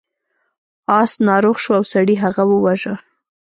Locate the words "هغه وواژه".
2.23-2.93